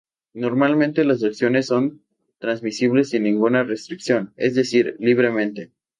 [0.33, 2.01] Normalmente las acciones son
[2.39, 5.73] transmisibles sin ninguna restricción; es decir, libremente.